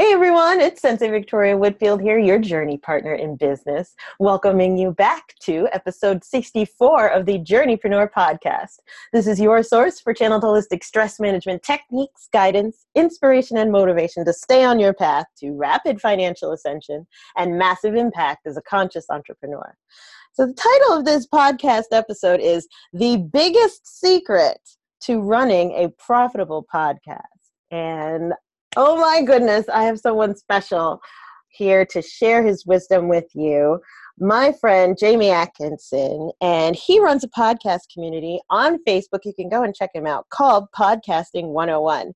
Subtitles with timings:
[0.00, 5.34] Hey everyone, it's Sensei Victoria Whitfield here, your journey partner in business, welcoming you back
[5.40, 8.78] to episode 64 of the Journeypreneur podcast.
[9.12, 14.32] This is your source for channeled holistic stress management techniques, guidance, inspiration, and motivation to
[14.32, 17.04] stay on your path to rapid financial ascension
[17.36, 19.76] and massive impact as a conscious entrepreneur.
[20.32, 24.60] So, the title of this podcast episode is The Biggest Secret
[25.00, 27.24] to Running a Profitable Podcast.
[27.72, 28.32] And
[28.80, 31.00] Oh my goodness, I have someone special
[31.48, 33.80] here to share his wisdom with you.
[34.20, 39.24] My friend Jamie Atkinson, and he runs a podcast community on Facebook.
[39.24, 42.12] You can go and check him out called Podcasting 101.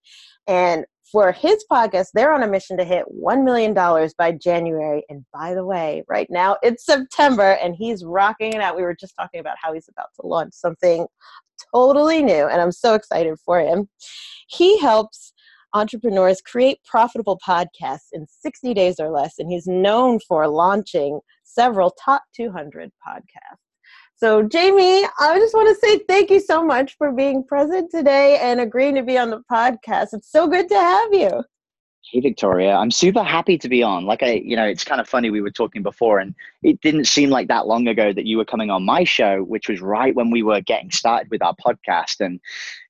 [0.46, 3.74] And for his podcast, they're on a mission to hit $1 million
[4.16, 5.02] by January.
[5.08, 8.76] And by the way, right now it's September and he's rocking it out.
[8.76, 11.08] We were just talking about how he's about to launch something
[11.74, 13.88] totally new, and I'm so excited for him.
[14.46, 15.32] He helps
[15.74, 21.90] entrepreneurs create profitable podcasts in 60 days or less, and he's known for launching several
[21.90, 23.58] top 200 podcasts.
[24.16, 28.38] So, Jamie, I just want to say thank you so much for being present today
[28.38, 30.08] and agreeing to be on the podcast.
[30.12, 31.42] It's so good to have you.
[32.10, 32.74] Hey, Victoria.
[32.74, 34.04] I'm super happy to be on.
[34.04, 35.30] Like, I, you know, it's kind of funny.
[35.30, 38.44] We were talking before, and it didn't seem like that long ago that you were
[38.44, 42.20] coming on my show, which was right when we were getting started with our podcast.
[42.20, 42.40] And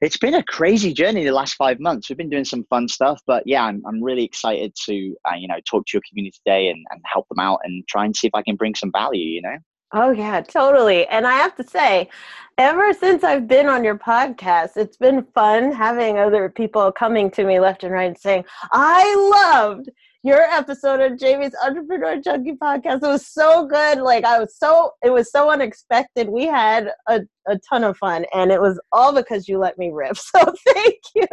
[0.01, 2.09] it's been a crazy journey the last five months.
[2.09, 5.47] We've been doing some fun stuff, but yeah, I'm, I'm really excited to, uh, you
[5.47, 8.27] know, talk to your community today and, and help them out and try and see
[8.27, 9.57] if I can bring some value, you know?
[9.95, 11.07] Oh, yeah, totally.
[11.09, 12.09] And I have to say,
[12.57, 17.45] ever since I've been on your podcast, it's been fun having other people coming to
[17.45, 19.91] me left and right and saying, I loved
[20.23, 23.03] your episode of Jamie's Entrepreneur Junkie podcast.
[23.03, 23.99] It was so good.
[23.99, 26.29] Like, I was so, it was so unexpected.
[26.29, 29.91] We had a, a ton of fun, and it was all because you let me
[29.93, 30.17] rip.
[30.17, 31.27] So, thank you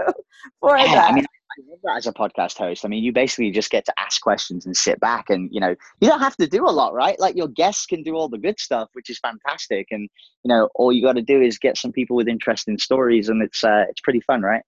[0.59, 1.11] for yeah, that.
[1.11, 2.85] I mean, I love that as a podcast host.
[2.85, 5.75] I mean, you basically just get to ask questions and sit back, and you know,
[5.99, 7.19] you don't have to do a lot, right?
[7.19, 9.87] Like your guests can do all the good stuff, which is fantastic.
[9.91, 10.09] And
[10.43, 13.41] you know, all you got to do is get some people with interesting stories, and
[13.41, 14.63] it's uh, it's pretty fun, right?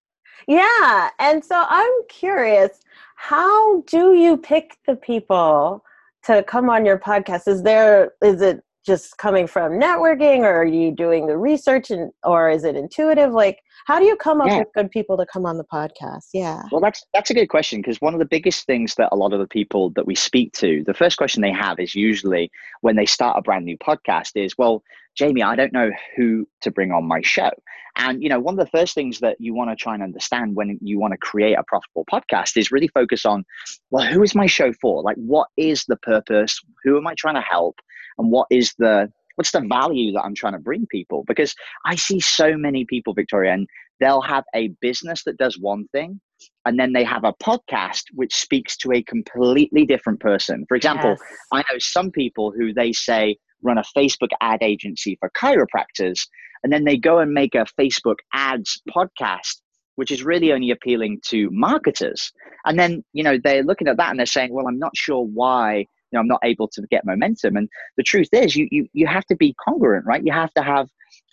[0.48, 1.10] Yeah.
[1.20, 2.80] And so I'm curious,
[3.16, 5.84] how do you pick the people
[6.24, 7.48] to come on your podcast?
[7.48, 12.12] Is there is it just coming from networking or are you doing the research and
[12.24, 13.32] or is it intuitive?
[13.32, 14.60] Like how do you come up yeah.
[14.60, 16.30] with good people to come on the podcast?
[16.34, 16.64] Yeah.
[16.72, 19.34] Well that's that's a good question because one of the biggest things that a lot
[19.34, 22.96] of the people that we speak to the first question they have is usually when
[22.96, 24.84] they start a brand new podcast is well
[25.16, 27.52] jamie i don't know who to bring on my show.
[27.98, 30.56] And you know one of the first things that you want to try and understand
[30.56, 33.44] when you want to create a profitable podcast is really focus on
[33.90, 35.04] well who is my show for?
[35.04, 36.60] Like what is the purpose?
[36.84, 37.76] Who am i trying to help
[38.18, 41.24] and what is the what's the value that I'm trying to bring people?
[41.28, 41.56] Because
[41.86, 43.68] I see so many people, Victoria, and
[44.00, 46.20] they'll have a business that does one thing,
[46.66, 50.66] and then they have a podcast which speaks to a completely different person.
[50.68, 51.38] For example, yes.
[51.52, 56.20] I know some people who they say run a Facebook ad agency for chiropractors,
[56.64, 59.62] and then they go and make a Facebook ads podcast
[59.96, 62.32] which is really only appealing to marketers.
[62.66, 65.24] And then, you know, they're looking at that and they're saying, well, I'm not sure
[65.24, 65.86] why
[66.18, 67.56] know, I'm not able to get momentum.
[67.56, 70.24] And the truth is, you, you, you have to be congruent, right?
[70.24, 70.88] You have to have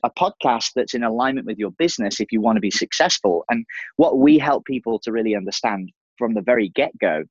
[0.04, 3.44] a podcast that's in alignment with your business if you want to be successful.
[3.48, 3.64] And
[3.96, 7.24] what we help people to really understand from the very get go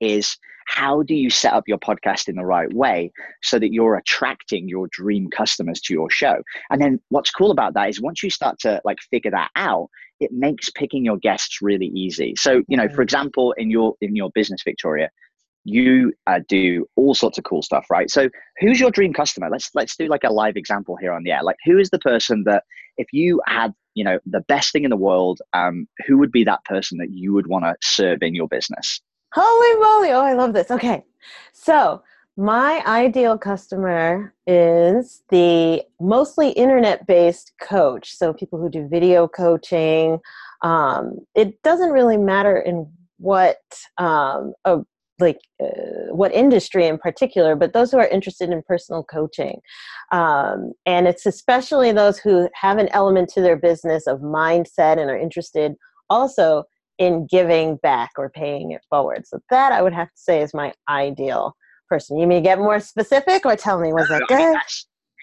[0.00, 0.36] is
[0.66, 3.10] how do you set up your podcast in the right way
[3.42, 6.36] so that you're attracting your dream customers to your show
[6.70, 9.88] and then what's cool about that is once you start to like figure that out
[10.20, 13.04] it makes picking your guests really easy so you know for mm.
[13.04, 15.10] example in your in your business victoria
[15.64, 18.10] you uh, do all sorts of cool stuff right?
[18.10, 18.28] So
[18.58, 19.48] who's your dream customer?
[19.50, 21.42] Let's let's do like a live example here on the air.
[21.42, 22.64] Like who is the person that
[22.96, 26.44] if you had you know the best thing in the world um, who would be
[26.44, 29.00] that person that you would want to serve in your business?
[29.32, 30.10] Holy moly.
[30.10, 30.70] Oh i love this.
[30.70, 31.04] Okay.
[31.52, 32.02] So
[32.36, 38.14] my ideal customer is the mostly internet based coach.
[38.16, 40.18] So people who do video coaching.
[40.62, 43.58] Um, it doesn't really matter in what
[43.98, 44.78] um, a
[45.20, 49.60] like uh, what industry in particular, but those who are interested in personal coaching.
[50.12, 55.10] Um, and it's especially those who have an element to their business of mindset and
[55.10, 55.74] are interested
[56.08, 56.64] also
[56.98, 59.26] in giving back or paying it forward.
[59.26, 61.56] So that I would have to say is my ideal
[61.88, 62.18] person.
[62.18, 64.56] You may get more specific or tell me was that good?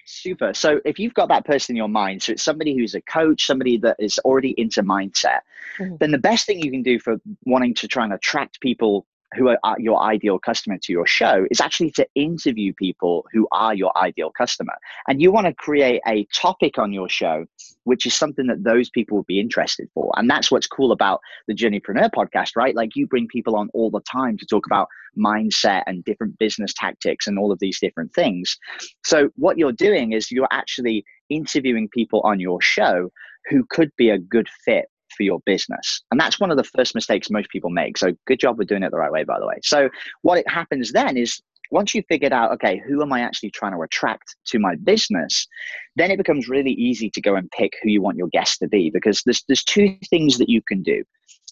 [0.10, 0.54] Super.
[0.54, 3.46] So if you've got that person in your mind, so it's somebody who's a coach,
[3.46, 5.42] somebody that is already into mindset,
[5.78, 5.98] mm-hmm.
[6.00, 9.06] then the best thing you can do for wanting to try and attract people
[9.36, 13.48] who are uh, your ideal customer to your show is actually to interview people who
[13.52, 14.74] are your ideal customer.
[15.08, 17.46] And you want to create a topic on your show,
[17.84, 20.12] which is something that those people would be interested for.
[20.16, 22.76] And that's what's cool about the Journeypreneur podcast, right?
[22.76, 24.88] Like you bring people on all the time to talk about
[25.18, 28.58] mindset and different business tactics and all of these different things.
[29.04, 33.12] So what you're doing is you're actually interviewing people on your show
[33.50, 34.86] who could be a good fit
[35.16, 36.02] for your business.
[36.12, 37.98] And that's one of the first mistakes most people make.
[37.98, 39.60] So good job with doing it the right way, by the way.
[39.64, 39.90] So
[40.22, 43.74] what it happens then is once you figured out, okay, who am I actually trying
[43.74, 45.48] to attract to my business,
[45.96, 48.68] then it becomes really easy to go and pick who you want your guest to
[48.68, 51.04] be because there's there's two things that you can do.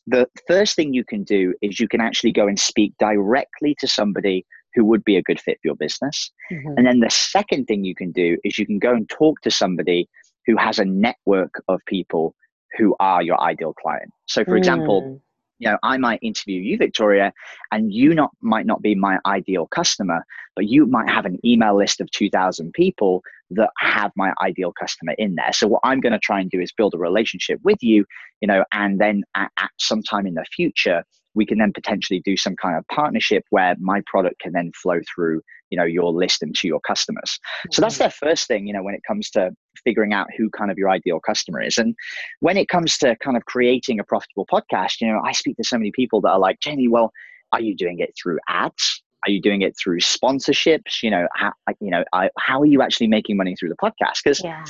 [0.08, 3.88] The first thing you can do is you can actually go and speak directly to
[3.88, 6.32] somebody who would be a good fit for your business.
[6.52, 6.74] Mm-hmm.
[6.78, 9.52] And then the second thing you can do is you can go and talk to
[9.52, 10.08] somebody
[10.46, 12.36] who has a network of people
[12.78, 14.12] who are your ideal client.
[14.28, 14.58] So, for mm.
[14.58, 15.22] example,
[15.60, 17.34] you know, I might interview you, Victoria,
[17.72, 20.26] and you not might not be my ideal customer,
[20.56, 25.14] but you might have an email list of 2,000 people that have my ideal customer
[25.18, 25.54] in there.
[25.54, 28.06] So what I'm going to try and do is build a relationship with you,
[28.42, 31.04] you know, and then at, at some time in the future,
[31.36, 35.00] we can then potentially do some kind of partnership where my product can then flow
[35.14, 37.40] through you know your list and to your customers.
[37.72, 38.04] So that's mm-hmm.
[38.04, 39.52] their first thing you know when it comes to
[39.84, 41.78] figuring out who kind of your ideal customer is.
[41.78, 41.96] And
[42.40, 45.64] when it comes to kind of creating a profitable podcast you know i speak to
[45.64, 47.12] so many people that are like jenny well
[47.56, 49.02] are you doing it through ads?
[49.26, 51.02] Are you doing it through sponsorships?
[51.02, 54.20] You know how you know I, how are you actually making money through the podcast?
[54.24, 54.66] Because yeah.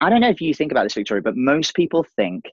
[0.00, 2.44] I don't know if you think about this, Victoria, but most people think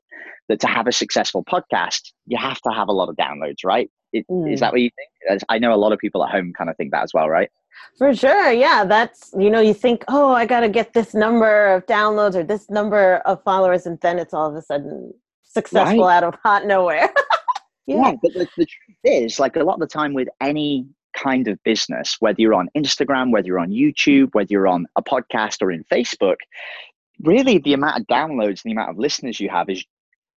[0.49, 3.89] that to have a successful podcast, you have to have a lot of downloads, right?
[4.13, 4.51] It, mm.
[4.51, 5.41] Is that what you think?
[5.49, 7.49] I know a lot of people at home kind of think that as well, right?
[7.97, 8.51] For sure.
[8.51, 8.85] Yeah.
[8.85, 12.43] That's, you know, you think, oh, I got to get this number of downloads or
[12.43, 13.85] this number of followers.
[13.85, 15.13] And then it's all of a sudden
[15.43, 16.17] successful right.
[16.17, 17.11] out of hot nowhere.
[17.87, 17.95] yeah.
[17.95, 18.11] yeah.
[18.21, 21.61] But the, the truth is, like a lot of the time with any kind of
[21.63, 25.71] business, whether you're on Instagram, whether you're on YouTube, whether you're on a podcast or
[25.71, 26.37] in Facebook,
[27.23, 29.83] really the amount of downloads and the amount of listeners you have is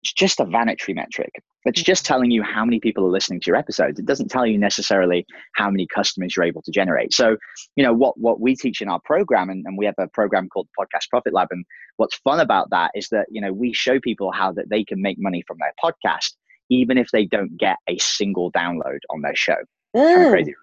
[0.06, 1.32] it's just a vanity metric.
[1.66, 2.14] It's just mm-hmm.
[2.14, 3.98] telling you how many people are listening to your episodes.
[3.98, 7.12] It doesn't tell you necessarily how many customers you're able to generate.
[7.12, 7.38] So,
[7.76, 10.48] you know, what, what we teach in our program, and, and we have a program
[10.48, 11.48] called Podcast Profit Lab.
[11.50, 11.66] And
[11.98, 15.02] what's fun about that is that, you know, we show people how that they can
[15.02, 16.34] make money from their podcast,
[16.70, 19.58] even if they don't get a single download on their show.
[19.96, 20.14] Mm.
[20.14, 20.54] Kind of crazy.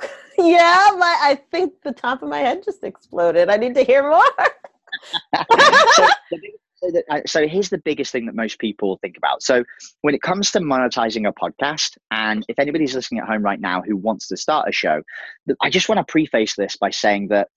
[0.38, 3.48] Yeah, my, I think the top of my head just exploded.
[3.48, 4.22] I need to hear more.
[5.92, 6.08] so,
[7.26, 9.42] so, here's the biggest thing that most people think about.
[9.42, 9.64] So
[10.02, 13.82] when it comes to monetizing a podcast, and if anybody's listening at home right now
[13.82, 15.02] who wants to start a show,
[15.62, 17.48] I just want to preface this by saying that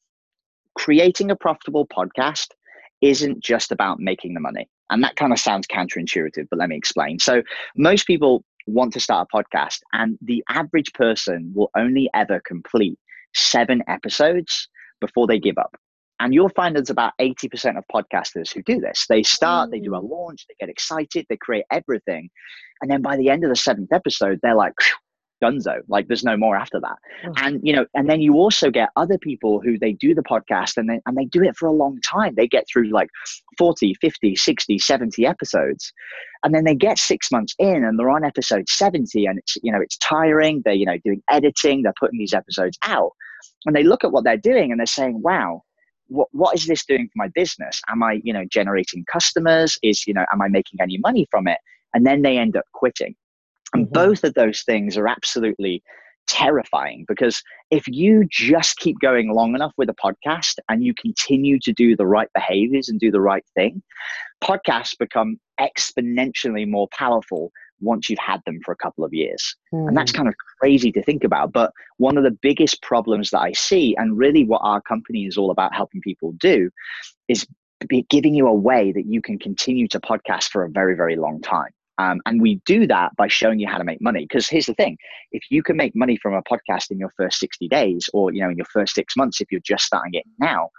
[0.75, 2.47] creating a profitable podcast
[3.01, 4.69] isn't just about making the money.
[4.89, 7.19] And that kind of sounds counterintuitive, but let me explain.
[7.19, 7.43] So
[7.77, 12.97] most people want to start a podcast, and the average person will only ever complete
[13.35, 14.67] seven episodes
[14.99, 15.75] before they give up.
[16.19, 19.05] And you'll find there's about 80% of podcasters who do this.
[19.07, 20.09] They start, they do a mm.
[20.09, 22.29] launch, they get excited, they create everything.
[22.81, 24.73] And then by the end of the seventh episode, they're like,
[25.41, 26.97] dunzo like there's no more after that.
[27.37, 30.77] And you know and then you also get other people who they do the podcast
[30.77, 32.35] and they and they do it for a long time.
[32.35, 33.09] They get through like
[33.57, 35.91] 40 50 60 70 episodes.
[36.43, 39.71] And then they get six months in and they're on episode 70 and it's you
[39.71, 40.61] know it's tiring.
[40.65, 41.83] They're you know doing editing.
[41.83, 43.11] They're putting these episodes out.
[43.65, 45.63] And they look at what they're doing and they're saying wow
[46.09, 47.81] what, what is this doing for my business?
[47.89, 49.77] Am I, you know, generating customers?
[49.81, 51.59] Is, you know, am I making any money from it?
[51.93, 53.15] And then they end up quitting.
[53.73, 53.93] And mm-hmm.
[53.93, 55.83] both of those things are absolutely
[56.27, 61.59] terrifying because if you just keep going long enough with a podcast and you continue
[61.59, 63.81] to do the right behaviors and do the right thing,
[64.43, 67.51] podcasts become exponentially more powerful
[67.81, 69.55] once you've had them for a couple of years.
[69.73, 69.89] Mm.
[69.89, 70.17] And that's hmm.
[70.17, 71.51] kind of crazy to think about.
[71.51, 75.37] But one of the biggest problems that I see, and really what our company is
[75.37, 76.69] all about helping people do,
[77.27, 77.45] is
[78.09, 81.41] giving you a way that you can continue to podcast for a very, very long
[81.41, 81.71] time.
[81.99, 84.21] Um, and we do that by showing you how to make money.
[84.21, 84.97] Because here's the thing:
[85.31, 88.41] if you can make money from a podcast in your first 60 days, or you
[88.41, 90.69] know, in your first six months, if you're just starting it now,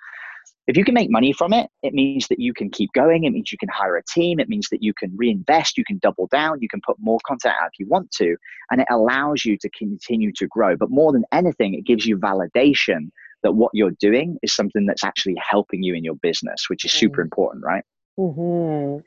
[0.70, 3.24] if you can make money from it, it means that you can keep going.
[3.24, 4.38] It means you can hire a team.
[4.38, 5.76] It means that you can reinvest.
[5.76, 6.60] You can double down.
[6.60, 8.36] You can put more content out if you want to.
[8.70, 10.76] And it allows you to continue to grow.
[10.76, 13.10] But more than anything, it gives you validation
[13.42, 16.92] that what you're doing is something that's actually helping you in your business, which is
[16.92, 17.26] super mm-hmm.
[17.26, 17.84] important, right?
[18.18, 19.00] Mm-hmm.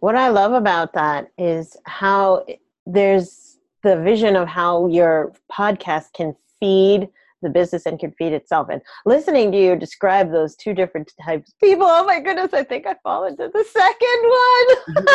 [0.00, 2.44] What I love about that is how
[2.84, 7.08] there's the vision of how your podcast can feed
[7.46, 8.68] the business and can feed itself.
[8.70, 12.64] And listening to you describe those two different types of people, oh my goodness, I
[12.64, 15.06] think I fall into the second one.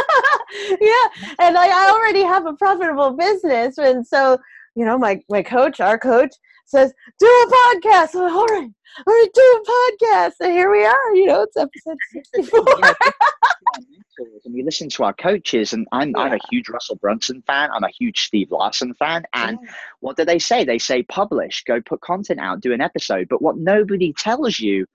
[0.81, 1.45] yeah.
[1.45, 3.77] And I, I already have a profitable business.
[3.77, 4.37] And so
[4.75, 6.33] you know, my, my coach, our coach
[6.71, 8.15] says, do a podcast.
[8.15, 8.71] I'm like, all right,
[9.05, 10.33] all right, do a podcast.
[10.41, 11.97] And here we are, you know, it's episode
[12.35, 12.65] 64.
[14.45, 16.19] and we listen to our coaches and I'm, yeah.
[16.19, 17.69] I'm a huge Russell Brunson fan.
[17.71, 19.23] I'm a huge Steve Larsen fan.
[19.33, 19.73] And yeah.
[19.99, 20.63] what do they say?
[20.63, 23.27] They say publish, go put content out, do an episode.
[23.29, 24.85] But what nobody tells you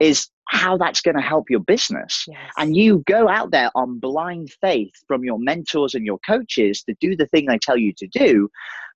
[0.00, 2.26] is how that's going to help your business.
[2.28, 2.38] Yes.
[2.58, 6.94] And you go out there on blind faith from your mentors and your coaches to
[7.00, 8.50] do the thing they tell you to do,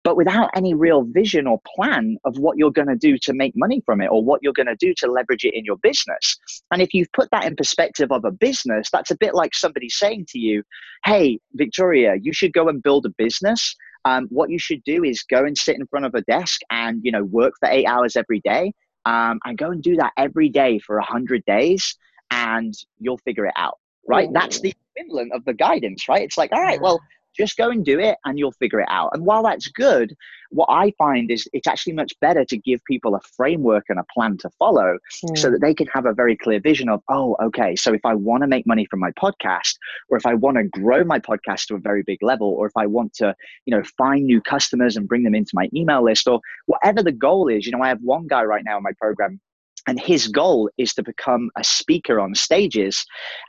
[0.04, 3.54] but without any real vision or plan of what you're going to do to make
[3.56, 6.38] money from it or what you're going to do to leverage it in your business.
[6.70, 9.88] And if you've put that in perspective of a business, that's a bit like somebody
[9.88, 10.62] saying to you,
[11.06, 13.75] Hey, Victoria, you should go and build a business.
[14.04, 17.00] Um, what you should do is go and sit in front of a desk and
[17.02, 18.72] you know work for eight hours every day
[19.06, 21.96] um, and go and do that every day for 100 days
[22.30, 24.32] and you'll figure it out right Ooh.
[24.34, 27.00] that's the equivalent of the guidance right it's like all right well
[27.37, 29.11] just go and do it and you'll figure it out.
[29.12, 30.14] And while that's good,
[30.50, 34.05] what I find is it's actually much better to give people a framework and a
[34.14, 35.38] plan to follow mm.
[35.38, 38.14] so that they can have a very clear vision of, oh, okay, so if I
[38.14, 39.75] want to make money from my podcast,
[40.09, 42.76] or if I want to grow my podcast to a very big level, or if
[42.76, 46.28] I want to, you know, find new customers and bring them into my email list,
[46.28, 48.93] or whatever the goal is, you know, I have one guy right now in my
[49.00, 49.40] program
[49.87, 53.05] and his goal is to become a speaker on stages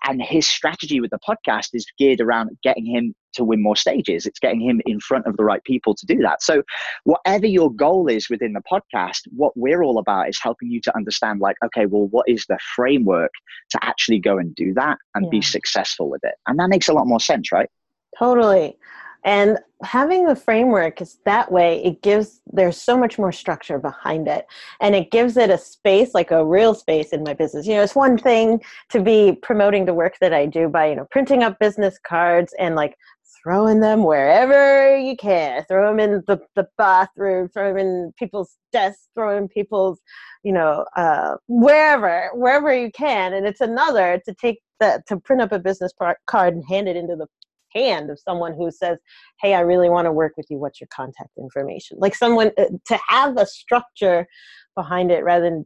[0.06, 4.26] and his strategy with the podcast is geared around getting him to win more stages.
[4.26, 6.44] It's getting him in front of the right people to do that.
[6.44, 6.64] So
[7.06, 10.96] whatever your goal is within the podcast what we're all about is helping you to
[10.96, 13.32] understand like okay well what is the framework
[13.70, 15.30] to actually go and do that and yeah.
[15.30, 16.36] be successful with it?
[16.48, 17.70] And that makes a lot more sense right?
[18.18, 18.78] Totally.
[19.24, 24.28] And having the framework is that way it gives there's so much more structure behind
[24.28, 24.48] it.
[24.80, 27.68] And it gives it a space like a real space in my business.
[27.68, 30.96] You know it's one thing to be promoting the work that i do by you
[30.96, 32.96] know printing up business cards and like
[33.44, 38.58] throwing them wherever you can throw them in the, the bathroom throw them in people's
[38.72, 40.00] desks throw them in people's
[40.44, 45.42] you know uh, wherever wherever you can and it's another to take that to print
[45.42, 45.92] up a business
[46.28, 47.28] card and hand it into the
[47.74, 48.98] hand of someone who says,
[49.42, 50.58] Hey, I really want to work with you.
[50.58, 51.98] What's your contact information?
[52.00, 54.28] Like someone uh, to have a structure
[54.76, 55.66] behind it rather than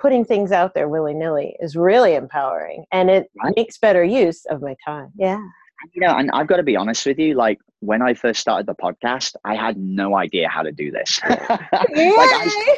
[0.00, 3.54] putting things out there willy nilly is really empowering and it right.
[3.56, 5.10] makes better use of my time.
[5.16, 5.40] Yeah.
[5.92, 8.66] You know, and I've got to be honest with you, like when I first started
[8.66, 11.20] the podcast, I had no idea how to do this.
[11.28, 12.76] like I,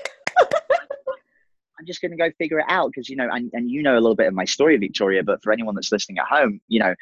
[1.78, 3.94] I'm just going to go figure it out because you know, and, and you know
[3.94, 5.22] a little bit of my story, Victoria.
[5.22, 6.94] But for anyone that's listening at home, you know,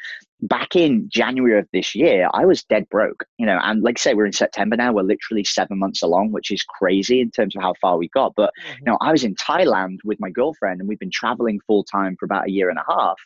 [0.43, 3.25] back in January of this year, I was dead broke.
[3.39, 4.93] You know, and like I say, we're in September now.
[4.93, 8.35] We're literally seven months along, which is crazy in terms of how far we got.
[8.35, 8.79] But mm-hmm.
[8.81, 12.17] you know, I was in Thailand with my girlfriend, and we've been traveling full time
[12.19, 13.19] for about a year and a half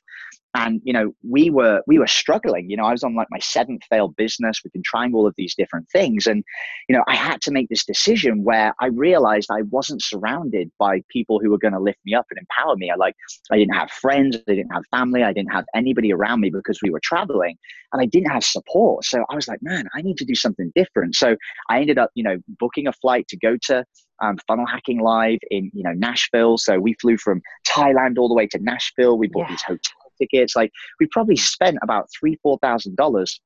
[0.59, 3.39] and you know we were we were struggling you know i was on like my
[3.39, 6.43] seventh failed business we've been trying all of these different things and
[6.89, 11.01] you know i had to make this decision where i realized i wasn't surrounded by
[11.09, 13.15] people who were going to lift me up and empower me i like
[13.53, 16.81] i didn't have friends i didn't have family i didn't have anybody around me because
[16.83, 17.57] we were traveling
[17.93, 20.73] and i didn't have support so i was like man i need to do something
[20.75, 21.37] different so
[21.69, 23.85] i ended up you know booking a flight to go to
[24.21, 26.59] um, funnel hacking live in you know Nashville.
[26.59, 29.17] So we flew from Thailand all the way to Nashville.
[29.17, 29.51] We bought yeah.
[29.51, 30.57] these hotels tickets.
[30.57, 33.41] Like we probably spent about three, four thousand dollars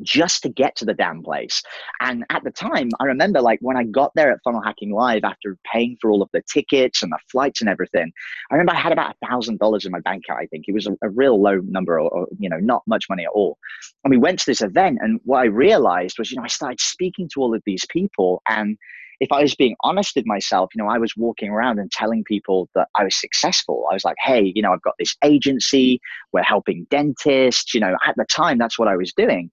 [0.00, 1.62] just to get to the damn place.
[2.00, 5.24] And at the time, I remember like when I got there at Funnel Hacking Live
[5.24, 8.10] after paying for all of the tickets and the flights and everything,
[8.50, 10.42] I remember I had about a thousand dollars in my bank account.
[10.42, 13.04] I think it was a, a real low number or, or, you know, not much
[13.08, 13.58] money at all.
[14.04, 16.80] And we went to this event and what I realized was, you know, I started
[16.80, 18.76] speaking to all of these people and
[19.22, 22.24] if I was being honest with myself, you know, I was walking around and telling
[22.24, 23.86] people that I was successful.
[23.88, 26.00] I was like, hey, you know, I've got this agency,
[26.32, 27.72] we're helping dentists.
[27.72, 29.48] You know, at the time, that's what I was doing.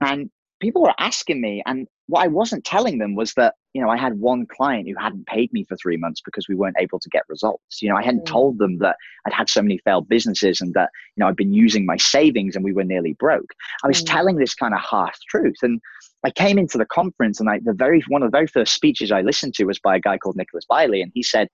[0.00, 0.28] And
[0.62, 3.98] people were asking me, and what I wasn't telling them was that, you know, I
[3.98, 7.08] had one client who hadn't paid me for three months because we weren't able to
[7.10, 7.82] get results.
[7.82, 8.26] You know, I hadn't mm.
[8.26, 11.52] told them that I'd had so many failed businesses and that, you know, I'd been
[11.52, 13.52] using my savings and we were nearly broke.
[13.84, 14.06] I was mm.
[14.06, 15.56] telling this kind of harsh truth.
[15.62, 15.80] And
[16.24, 19.10] I came into the conference and I, the very one of the very first speeches
[19.10, 21.48] I listened to was by a guy called Nicholas Bailey, and he said,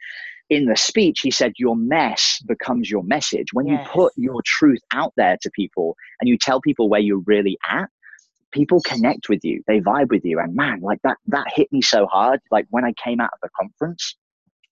[0.50, 3.53] in the speech, he said, Your mess becomes your message.
[3.53, 3.85] When yes.
[3.85, 7.59] you put your truth out there to people and you tell people where you're really
[7.69, 7.91] at,
[8.52, 10.38] people connect with you, they vibe with you.
[10.38, 12.40] And man, like that, that hit me so hard.
[12.50, 14.17] Like when I came out of the conference,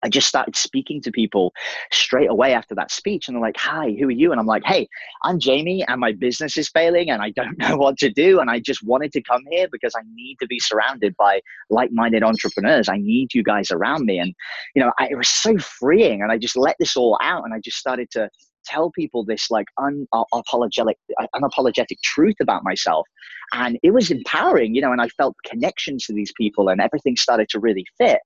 [0.02, 1.52] I just started speaking to people
[1.90, 3.26] straight away after that speech.
[3.26, 4.30] And they're like, Hi, who are you?
[4.30, 4.88] And I'm like, Hey,
[5.24, 8.38] I'm Jamie and my business is failing and I don't know what to do.
[8.40, 11.40] And I just wanted to come here because I need to be surrounded by
[11.70, 12.88] like minded entrepreneurs.
[12.88, 14.18] I need you guys around me.
[14.18, 14.34] And,
[14.74, 16.22] you know, I, it was so freeing.
[16.22, 18.28] And I just let this all out and I just started to
[18.66, 23.06] tell people this like unapologetic, uh, uh, unapologetic truth about myself.
[23.52, 27.16] And it was empowering, you know, and I felt connections to these people and everything
[27.16, 28.18] started to really fit.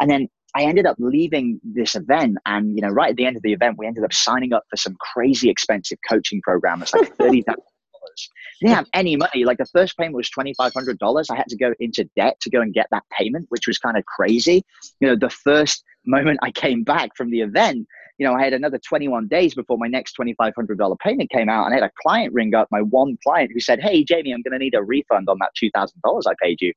[0.00, 3.36] And then I ended up leaving this event, and you know, right at the end
[3.36, 6.82] of the event, we ended up signing up for some crazy expensive coaching program.
[6.82, 7.62] It's like thirty thousand
[7.92, 8.30] dollars.
[8.60, 9.44] Didn't have any money.
[9.44, 11.28] Like the first payment was twenty five hundred dollars.
[11.30, 13.98] I had to go into debt to go and get that payment, which was kind
[13.98, 14.64] of crazy.
[15.00, 17.86] You know, the first moment I came back from the event,
[18.18, 21.64] you know, I had another 21 days before my next $2,500 payment came out.
[21.64, 24.42] And I had a client ring up, my one client who said, Hey, Jamie, I'm
[24.42, 26.72] going to need a refund on that $2,000 I paid you.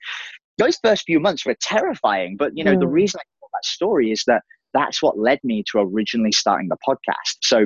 [0.58, 2.38] Those first few months were terrifying.
[2.38, 2.80] But, you know, mm.
[2.80, 4.44] the reason I told that story is that
[4.74, 7.38] that's what led me to originally starting the podcast.
[7.42, 7.66] So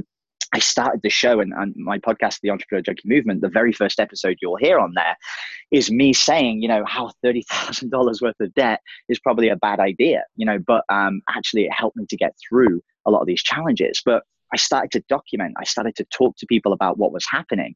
[0.54, 4.00] I started the show and, and, my podcast, The Entrepreneur Junkie Movement, the very first
[4.00, 5.18] episode you'll hear on there
[5.72, 8.80] is me saying, you know, how $30,000 worth of debt
[9.10, 12.34] is probably a bad idea, you know, but um, actually it helped me to get
[12.48, 14.02] through a lot of these challenges.
[14.06, 17.76] But I started to document, I started to talk to people about what was happening.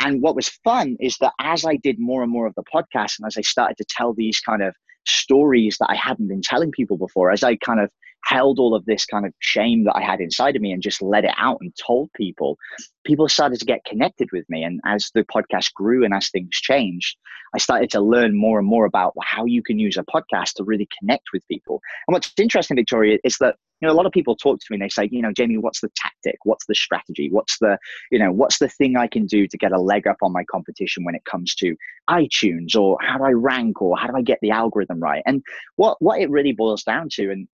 [0.00, 3.18] And what was fun is that as I did more and more of the podcast
[3.18, 4.74] and as I started to tell these kind of
[5.06, 7.90] stories that I hadn't been telling people before as I kind of
[8.24, 11.00] held all of this kind of shame that I had inside of me and just
[11.00, 12.58] let it out and told people,
[13.04, 14.64] people started to get connected with me.
[14.64, 17.16] And as the podcast grew and as things changed,
[17.54, 20.64] I started to learn more and more about how you can use a podcast to
[20.64, 21.80] really connect with people.
[22.06, 24.76] And what's interesting, Victoria, is that you know a lot of people talk to me
[24.76, 26.36] and they say, you know, Jamie, what's the tactic?
[26.44, 27.28] What's the strategy?
[27.30, 27.78] What's the,
[28.10, 30.44] you know, what's the thing I can do to get a leg up on my
[30.44, 31.76] competition when it comes to
[32.10, 35.22] iTunes or how do I rank or how do I get the algorithm right?
[35.26, 35.42] And
[35.76, 37.48] what what it really boils down to, and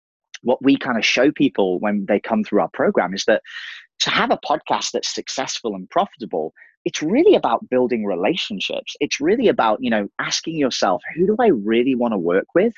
[0.43, 3.41] what we kind of show people when they come through our program is that
[3.99, 9.47] to have a podcast that's successful and profitable it's really about building relationships it's really
[9.47, 12.73] about you know asking yourself who do i really want to work with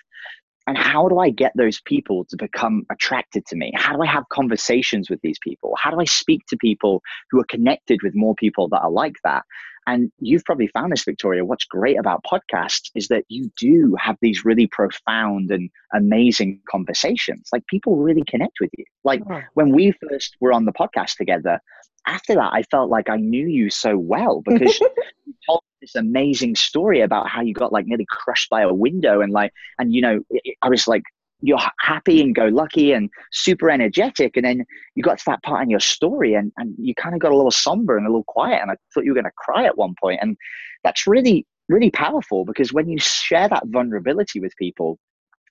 [0.68, 4.08] and how do i get those people to become attracted to me how do i
[4.08, 8.16] have conversations with these people how do i speak to people who are connected with
[8.16, 9.44] more people that are like that
[9.88, 11.44] and you've probably found this, Victoria.
[11.44, 17.50] What's great about podcasts is that you do have these really profound and amazing conversations.
[17.52, 18.86] Like people really connect with you.
[19.04, 19.22] Like
[19.56, 21.60] when we first were on the podcast together,
[22.08, 26.56] after that, I felt like I knew you so well because you told this amazing
[26.56, 30.02] story about how you got like nearly crushed by a window and like, and you
[30.02, 30.20] know,
[30.62, 31.04] I was like
[31.44, 35.62] you're happy and go lucky and super energetic and then you got to that part
[35.62, 38.24] in your story and, and you kind of got a little somber and a little
[38.24, 40.38] quiet and i thought you were going to cry at one point and
[40.86, 44.98] that's really really powerful because when you share that vulnerability with people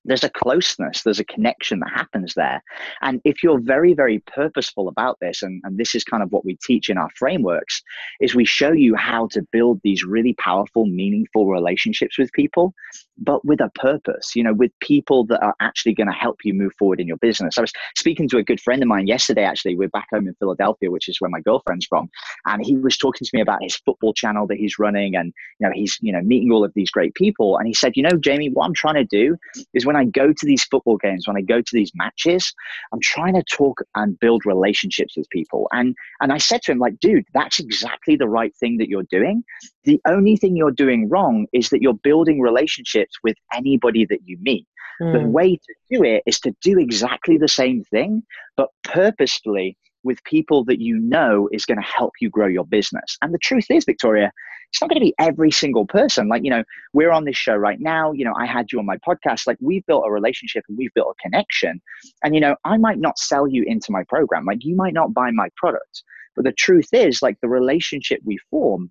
[0.04, 2.62] there's a closeness, there's a connection that happens there.
[3.00, 6.44] And if you're very, very purposeful about this, and, and this is kind of what
[6.44, 7.82] we teach in our frameworks,
[8.20, 12.74] is we show you how to build these really powerful, meaningful relationships with people,
[13.18, 16.54] but with a purpose, you know, with people that are actually going to help you
[16.54, 17.58] move forward in your business.
[17.58, 19.76] I was speaking to a good friend of mine yesterday, actually.
[19.76, 22.08] We're back home in Philadelphia, which is where my girlfriend's from.
[22.46, 25.66] And he was talking to me about his football channel that he's running and, you
[25.66, 27.58] know, he's, you know, meeting all of these great people.
[27.58, 29.36] And he said, you know, Jamie, what I'm trying to do
[29.74, 32.52] is when I go to these football games, when I go to these matches,
[32.92, 35.68] I'm trying to talk and build relationships with people.
[35.72, 39.04] And and I said to him, like, dude, that's exactly the right thing that you're
[39.10, 39.44] doing.
[39.84, 44.38] The only thing you're doing wrong is that you're building relationships with anybody that you
[44.40, 44.66] meet.
[45.00, 45.12] Mm.
[45.12, 45.32] The hmm.
[45.32, 48.22] way to do it is to do exactly the same thing,
[48.56, 53.16] but purposefully with people that you know is going to help you grow your business.
[53.22, 54.32] And the truth is, Victoria,
[54.70, 56.28] it's not going to be every single person.
[56.28, 58.12] Like, you know, we're on this show right now.
[58.12, 59.46] You know, I had you on my podcast.
[59.46, 61.80] Like, we've built a relationship and we've built a connection.
[62.24, 64.46] And, you know, I might not sell you into my program.
[64.46, 66.02] Like, you might not buy my product.
[66.34, 68.90] But the truth is, like, the relationship we form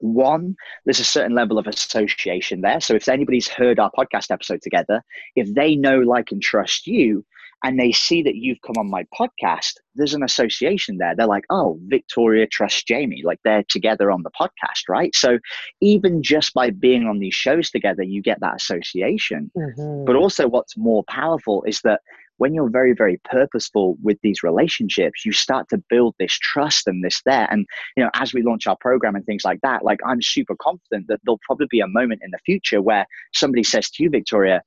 [0.00, 2.80] one, there's a certain level of association there.
[2.80, 5.02] So if anybody's heard our podcast episode together,
[5.36, 7.24] if they know, like, and trust you,
[7.64, 11.14] and they see that you've come on my podcast, there's an association there.
[11.16, 13.22] They're like, oh, Victoria trusts Jamie.
[13.24, 15.14] Like they're together on the podcast, right?
[15.14, 15.38] So
[15.80, 19.50] even just by being on these shows together, you get that association.
[19.56, 20.04] Mm-hmm.
[20.04, 22.00] But also, what's more powerful is that
[22.38, 27.04] when you're very, very purposeful with these relationships, you start to build this trust and
[27.04, 27.48] this there.
[27.50, 27.66] And,
[27.96, 31.08] you know, as we launch our program and things like that, like I'm super confident
[31.08, 34.62] that there'll probably be a moment in the future where somebody says to you, Victoria,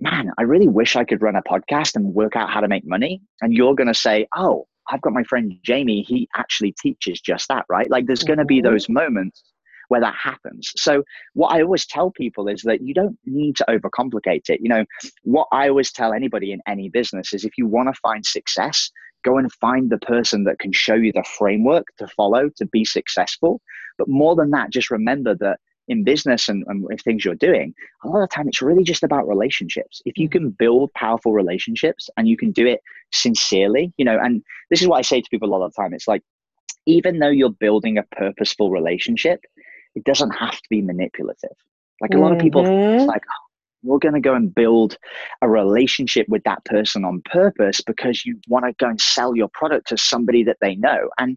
[0.00, 2.86] man, I really wish I could run a podcast and work out how to make
[2.86, 3.20] money.
[3.40, 6.02] And you're going to say, oh, I've got my friend Jamie.
[6.02, 7.90] He actually teaches just that, right?
[7.90, 8.72] Like there's going to be mm-hmm.
[8.72, 9.42] those moments
[9.88, 10.70] where that happens.
[10.76, 11.02] So
[11.34, 14.60] what I always tell people is that you don't need to overcomplicate it.
[14.62, 14.84] You know,
[15.24, 18.90] what I always tell anybody in any business is if you want to find success,
[19.24, 22.84] go and find the person that can show you the framework to follow to be
[22.84, 23.60] successful.
[23.98, 28.08] But more than that, just remember that in business and, and things you're doing, a
[28.08, 30.00] lot of the time it's really just about relationships.
[30.04, 32.80] If you can build powerful relationships and you can do it
[33.12, 35.82] sincerely, you know, and this is what I say to people a lot of the
[35.82, 35.94] time.
[35.94, 36.22] It's like
[36.86, 39.40] even though you're building a purposeful relationship,
[39.94, 41.56] it doesn't have to be manipulative.
[42.00, 43.06] Like a lot of people, Mhm.
[43.06, 43.46] like, oh,
[43.82, 44.96] you're going to go and build
[45.42, 49.48] a relationship with that person on purpose because you want to go and sell your
[49.48, 51.10] product to somebody that they know.
[51.18, 51.36] And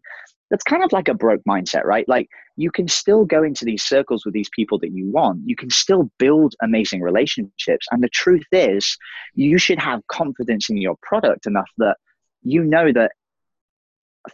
[0.53, 2.07] that's kind of like a broke mindset, right?
[2.07, 5.41] Like you can still go into these circles with these people that you want.
[5.47, 7.87] You can still build amazing relationships.
[7.89, 8.95] And the truth is,
[9.33, 11.97] you should have confidence in your product enough that
[12.43, 13.13] you know that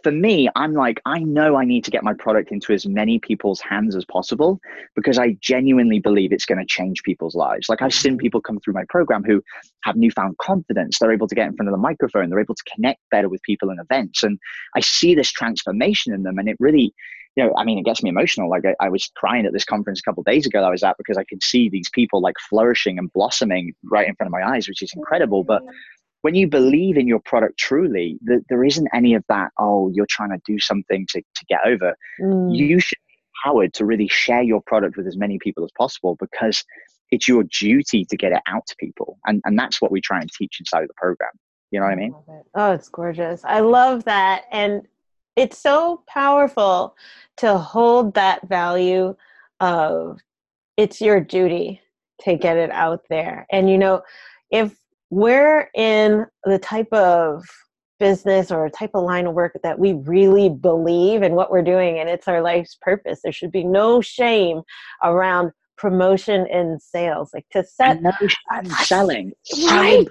[0.02, 3.18] for me, I'm like, I know I need to get my product into as many
[3.18, 4.60] people's hands as possible
[4.94, 7.68] because I genuinely believe it's going to change people's lives.
[7.68, 8.18] Like, I've seen mm-hmm.
[8.18, 9.42] people come through my program who
[9.82, 10.98] have newfound confidence.
[10.98, 13.42] They're able to get in front of the microphone, they're able to connect better with
[13.42, 14.22] people in events.
[14.22, 14.38] And
[14.76, 16.38] I see this transformation in them.
[16.38, 16.94] And it really,
[17.34, 18.48] you know, I mean, it gets me emotional.
[18.48, 20.84] Like, I, I was crying at this conference a couple days ago that I was
[20.84, 24.32] at because I could see these people like flourishing and blossoming right in front of
[24.32, 25.42] my eyes, which is incredible.
[25.42, 25.62] But
[26.22, 30.06] when you believe in your product truly, that there isn't any of that, oh, you're
[30.08, 31.94] trying to do something to, to get over.
[32.20, 32.54] Mm.
[32.54, 36.16] You should be empowered to really share your product with as many people as possible
[36.20, 36.62] because
[37.10, 39.18] it's your duty to get it out to people.
[39.26, 41.30] And, and that's what we try and teach inside of the program.
[41.70, 42.12] You know what I mean?
[42.12, 42.46] love it.
[42.54, 43.44] Oh, it's gorgeous.
[43.44, 44.44] I love that.
[44.50, 44.82] And
[45.36, 46.96] it's so powerful
[47.38, 49.16] to hold that value
[49.60, 50.18] of
[50.76, 51.80] it's your duty
[52.22, 53.46] to get it out there.
[53.50, 54.02] And, you know,
[54.50, 54.76] if
[55.10, 57.44] we're in the type of
[57.98, 61.98] business or type of line of work that we really believe in what we're doing
[61.98, 64.62] and it's our life's purpose, there should be no shame
[65.04, 67.30] around promotion and sales.
[67.34, 69.32] Like to set And no shame selling.
[69.66, 70.06] Right.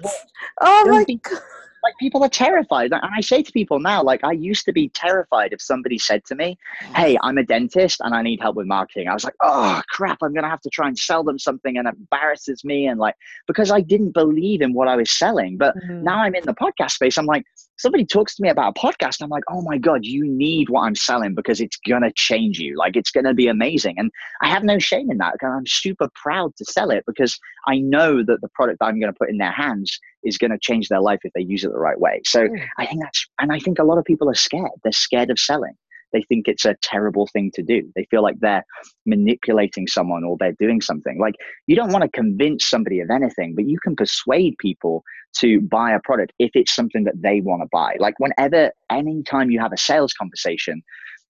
[0.60, 1.40] Oh Don't my be- god.
[1.82, 4.88] Like people are terrified and i say to people now like i used to be
[4.90, 6.56] terrified if somebody said to me
[6.94, 10.18] hey i'm a dentist and i need help with marketing i was like oh crap
[10.22, 13.14] i'm gonna have to try and sell them something and it embarrasses me and like
[13.46, 16.02] because i didn't believe in what i was selling but Mhm.
[16.02, 17.44] now i'm in the podcast space i'm like
[17.80, 20.82] somebody talks to me about a podcast i'm like oh my god you need what
[20.82, 24.10] i'm selling because it's gonna change you like it's gonna be amazing and
[24.42, 27.78] i have no shame in that and i'm super proud to sell it because i
[27.78, 30.88] know that the product that i'm gonna put in their hands is going to change
[30.88, 32.20] their life if they use it the right way.
[32.26, 32.62] So Mm.
[32.78, 34.70] I think that's, and I think a lot of people are scared.
[34.82, 35.74] They're scared of selling.
[36.12, 37.90] They think it's a terrible thing to do.
[37.94, 38.64] They feel like they're
[39.06, 41.18] manipulating someone or they're doing something.
[41.18, 41.34] Like
[41.66, 45.02] you don't want to convince somebody of anything, but you can persuade people
[45.38, 47.96] to buy a product if it's something that they want to buy.
[47.98, 50.82] Like whenever, anytime you have a sales conversation,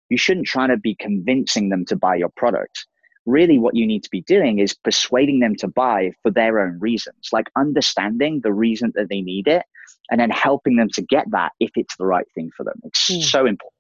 [0.09, 2.87] you shouldn't try to be convincing them to buy your product
[3.27, 6.79] really what you need to be doing is persuading them to buy for their own
[6.81, 9.63] reasons like understanding the reason that they need it
[10.11, 13.07] and then helping them to get that if it's the right thing for them it's
[13.09, 13.21] Hmm.
[13.21, 13.73] so important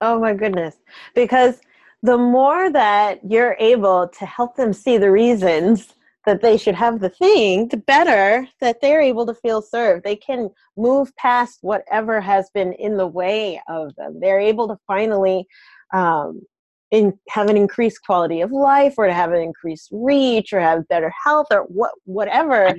[0.00, 0.76] Oh my goodness.
[1.14, 1.60] Because
[2.02, 5.94] the more that you're able to help them see the reasons
[6.26, 10.04] that they should have the thing, the better that they're able to feel served.
[10.04, 14.18] They can move past whatever has been in the way of them.
[14.20, 15.46] They're able to finally
[15.94, 16.42] um,
[16.90, 20.88] in, have an increased quality of life or to have an increased reach or have
[20.88, 22.74] better health or what whatever.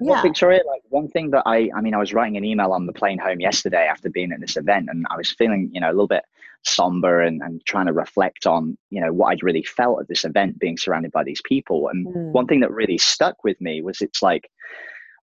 [0.00, 0.22] Know, Well, Yeah.
[0.22, 2.92] Victoria, like one thing that I, I mean, I was writing an email on the
[2.92, 5.92] plane home yesterday after being at this event, and I was feeling, you know, a
[5.92, 6.24] little bit
[6.64, 10.24] somber and, and trying to reflect on, you know, what I'd really felt at this
[10.24, 11.88] event, being surrounded by these people.
[11.88, 12.32] And Mm.
[12.32, 14.50] one thing that really stuck with me was it's like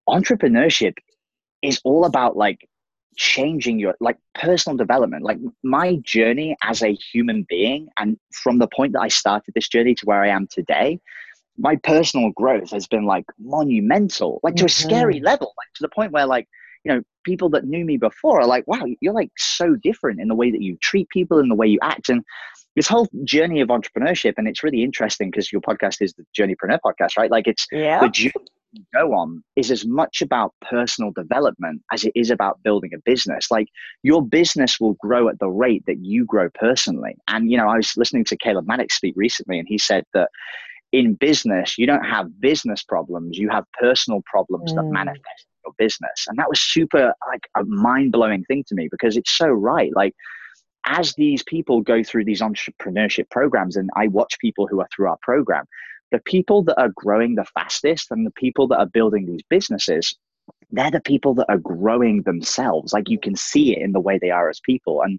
[0.09, 0.95] entrepreneurship
[1.63, 2.69] is all about like
[3.17, 8.67] changing your like personal development like my journey as a human being and from the
[8.67, 11.01] point that i started this journey to where i am today
[11.59, 15.27] my personal growth has been like monumental like to a scary mm-hmm.
[15.27, 16.49] level like to the point where like
[16.85, 20.29] you know people that knew me before are like wow you're like so different in
[20.29, 22.23] the way that you treat people and the way you act and
[22.77, 26.79] this whole journey of entrepreneurship and it's really interesting because your podcast is the journeypreneur
[26.85, 28.01] podcast right like it's Yeah.
[28.01, 28.33] the journey
[28.75, 32.99] you go on is as much about personal development as it is about building a
[33.05, 33.51] business.
[33.51, 33.69] Like
[34.03, 37.17] your business will grow at the rate that you grow personally.
[37.29, 40.29] And you know, I was listening to Caleb Maddix speak recently, and he said that
[41.01, 44.93] in business you don't have business problems; you have personal problems that Mm.
[45.01, 46.19] manifest in your business.
[46.29, 49.93] And that was super like a mind blowing thing to me because it's so right.
[49.95, 50.15] Like
[50.87, 55.09] as these people go through these entrepreneurship programs, and I watch people who are through
[55.09, 55.65] our program,
[56.13, 60.15] the people that are growing the fastest and the people that are building these businesses,
[60.71, 62.93] they're the people that are growing themselves.
[62.93, 65.03] Like you can see it in the way they are as people.
[65.03, 65.19] And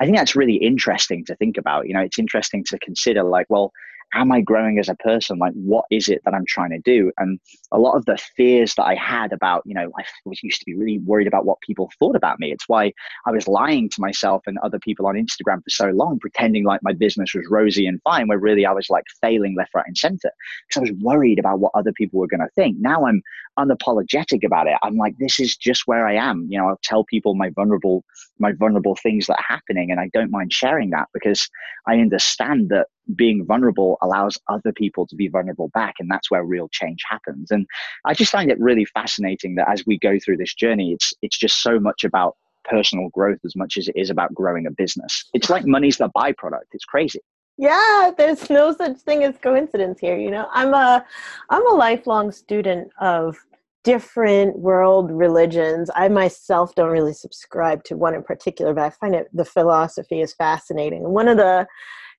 [0.00, 1.86] I think that's really interesting to think about.
[1.88, 3.72] You know, it's interesting to consider like, well,
[4.16, 5.38] am I growing as a person?
[5.38, 7.12] Like, what is it that I'm trying to do?
[7.18, 7.38] And
[7.70, 10.64] a lot of the fears that I had about, you know, I was used to
[10.64, 12.50] be really worried about what people thought about me.
[12.50, 12.92] It's why
[13.26, 16.80] I was lying to myself and other people on Instagram for so long, pretending like
[16.82, 19.96] my business was rosy and fine, where really I was like failing left, right, and
[19.96, 20.30] center
[20.68, 22.78] because I was worried about what other people were going to think.
[22.80, 23.22] Now I'm
[23.58, 24.76] unapologetic about it.
[24.82, 26.46] I'm like, this is just where I am.
[26.48, 28.04] You know, I'll tell people my vulnerable,
[28.38, 31.48] my vulnerable things that are happening, and I don't mind sharing that because
[31.86, 36.44] I understand that being vulnerable allows other people to be vulnerable back and that's where
[36.44, 37.50] real change happens.
[37.50, 37.66] And
[38.04, 41.38] i just find it really fascinating that as we go through this journey it's it's
[41.38, 45.24] just so much about personal growth as much as it is about growing a business.
[45.34, 46.68] It's like money's the byproduct.
[46.72, 47.20] It's crazy.
[47.58, 50.46] Yeah there's no such thing as coincidence here you know?
[50.52, 51.04] I'm a
[51.50, 53.36] i'm a lifelong student of
[53.84, 55.90] different world religions.
[55.94, 60.20] I myself don't really subscribe to one in particular but i find it the philosophy
[60.20, 61.02] is fascinating.
[61.08, 61.66] One of the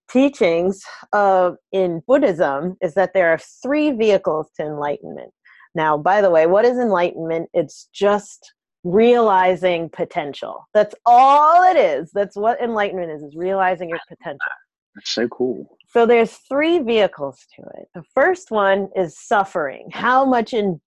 [0.10, 0.82] teachings
[1.14, 5.32] of in Buddhism is that there are three vehicles to enlightenment.
[5.76, 7.50] Now, by the way, what is enlightenment?
[7.54, 10.68] It's just realizing potential.
[10.74, 12.12] That's all it is.
[12.14, 14.40] That's what enlightenment is, is realizing your potential.
[14.96, 15.78] That's so cool.
[15.90, 17.88] So there's three vehicles to it.
[17.94, 19.90] The first one is suffering.
[19.92, 20.82] How much in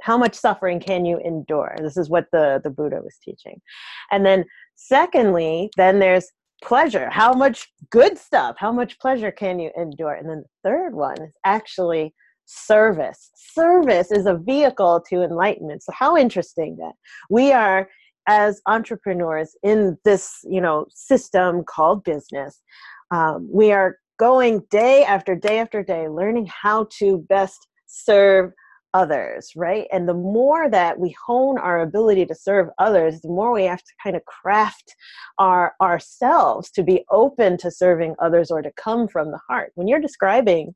[0.00, 1.74] how much suffering can you endure?
[1.80, 3.62] This is what the, the Buddha was teaching.
[4.10, 6.30] And then secondly, then there's
[6.64, 7.08] pleasure.
[7.10, 10.14] How much good stuff how much pleasure can you endure?
[10.14, 12.14] And then the third one is actually
[12.46, 13.30] service.
[13.36, 15.82] Service is a vehicle to enlightenment.
[15.82, 16.92] So how interesting that
[17.30, 17.88] we are
[18.26, 22.62] as entrepreneurs in this you know system called business
[23.10, 28.52] um, we are going day after day after day learning how to best serve
[28.94, 29.86] others, right?
[29.92, 33.82] And the more that we hone our ability to serve others, the more we have
[33.82, 34.94] to kind of craft
[35.38, 39.72] our ourselves to be open to serving others or to come from the heart.
[39.74, 40.74] When you're describing,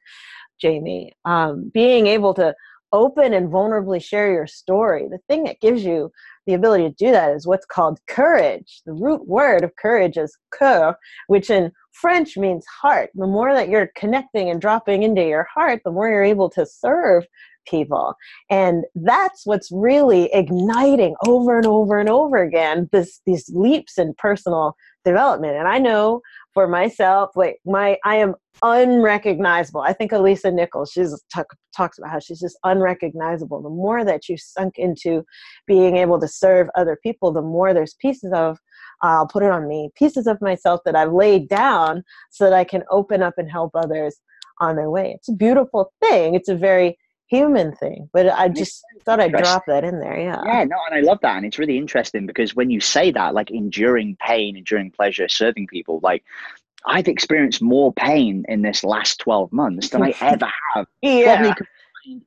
[0.60, 2.54] Jamie, um, being able to
[2.92, 6.10] open and vulnerably share your story, the thing that gives you
[6.46, 8.80] the ability to do that is what's called courage.
[8.86, 10.94] The root word of courage is cœur,
[11.26, 13.10] which in French means heart.
[13.14, 16.64] The more that you're connecting and dropping into your heart, the more you're able to
[16.64, 17.26] serve
[17.68, 18.14] people.
[18.50, 24.14] And that's what's really igniting over and over and over again this these leaps in
[24.18, 25.56] personal development.
[25.56, 26.20] And i know
[26.54, 29.82] for myself like my i am unrecognizable.
[29.82, 33.62] I think Lisa Nichols she's talk, talks about how she's just unrecognizable.
[33.62, 35.24] The more that you sunk into
[35.68, 38.58] being able to serve other people the more there's pieces of
[39.02, 42.64] i'll put it on me pieces of myself that i've laid down so that i
[42.64, 44.20] can open up and help others
[44.60, 45.12] on their way.
[45.16, 46.34] It's a beautiful thing.
[46.34, 48.08] It's a very human thing.
[48.12, 50.18] But I just thought I'd drop that in there.
[50.18, 50.42] Yeah.
[50.44, 51.36] Yeah, no, and I love that.
[51.36, 55.66] And it's really interesting because when you say that, like enduring pain, enduring pleasure, serving
[55.68, 56.24] people, like
[56.86, 60.86] I've experienced more pain in this last 12 months than I ever have.
[61.02, 61.54] yeah.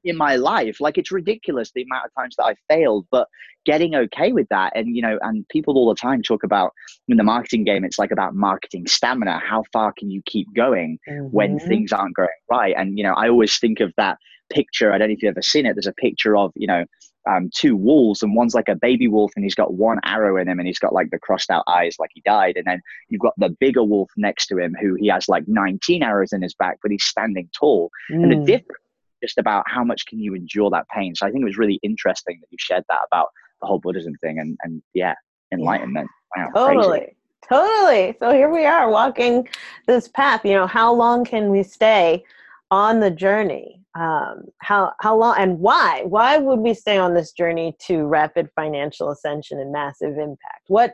[0.03, 0.79] in my life.
[0.79, 3.27] Like it's ridiculous the amount of times that I failed, but
[3.65, 4.73] getting okay with that.
[4.75, 6.73] And you know, and people all the time talk about
[7.07, 9.39] in the marketing game, it's like about marketing stamina.
[9.39, 11.25] How far can you keep going mm-hmm.
[11.25, 12.75] when things aren't going right?
[12.77, 14.17] And you know, I always think of that
[14.51, 14.91] picture.
[14.91, 15.75] I don't know if you've ever seen it.
[15.75, 16.85] There's a picture of, you know,
[17.29, 20.47] um, two wolves, and one's like a baby wolf, and he's got one arrow in
[20.47, 22.57] him, and he's got like the crossed out eyes, like he died.
[22.57, 26.03] And then you've got the bigger wolf next to him, who he has like 19
[26.03, 27.91] arrows in his back, but he's standing tall.
[28.11, 28.23] Mm.
[28.23, 28.45] And the mm.
[28.45, 28.81] difference
[29.21, 31.13] just about how much can you endure that pain.
[31.15, 33.27] So I think it was really interesting that you shared that about
[33.61, 35.15] the whole Buddhism thing, and and yeah,
[35.51, 36.09] enlightenment.
[36.35, 36.99] Wow, totally.
[36.99, 37.15] Crazy.
[37.47, 38.15] Totally.
[38.19, 39.47] So here we are walking
[39.85, 40.45] this path.
[40.45, 42.23] You know, how long can we stay
[42.71, 43.81] on the journey?
[43.95, 48.49] um, how how long and why why would we stay on this journey to rapid
[48.55, 50.93] financial ascension and massive impact what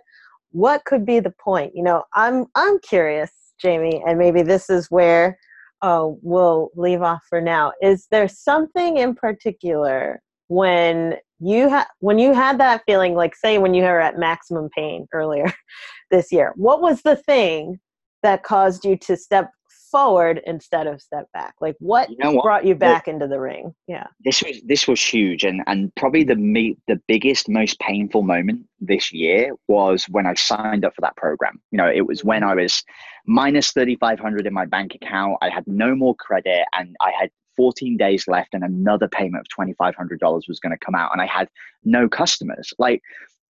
[0.51, 4.89] what could be the point you know i'm i'm curious jamie and maybe this is
[4.89, 5.37] where
[5.83, 12.17] uh, we'll leave off for now is there something in particular when you had when
[12.17, 15.53] you had that feeling like say when you were at maximum pain earlier
[16.09, 17.79] this year what was the thing
[18.23, 19.51] that caused you to step
[19.91, 22.43] forward instead of step back like what, you know what?
[22.43, 23.73] brought you back into the ring?
[23.87, 24.07] Yeah.
[24.23, 28.65] This was this was huge and and probably the me the biggest most painful moment
[28.79, 31.61] this year was when i signed up for that program.
[31.71, 32.51] You know it was when mm-hmm.
[32.51, 32.83] i was
[33.25, 37.97] minus 3500 in my bank account i had no more credit and i had 14
[37.97, 41.49] days left and another payment of $2500 was going to come out and i had
[41.83, 42.73] no customers.
[42.77, 43.01] Like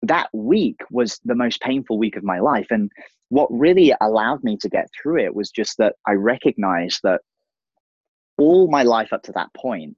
[0.04, 2.92] that week was the most painful week of my life and
[3.30, 7.22] what really allowed me to get through it was just that I recognized that
[8.38, 9.98] all my life up to that point,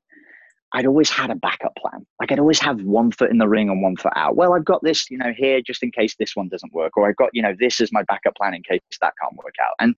[0.74, 2.06] I'd always had a backup plan.
[2.20, 4.36] Like I'd always have one foot in the ring and one foot out.
[4.36, 7.08] Well, I've got this, you know, here just in case this one doesn't work, or
[7.08, 9.76] I've got, you know, this is my backup plan in case that can't work out.
[9.80, 9.96] And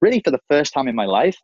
[0.00, 1.36] really, for the first time in my life,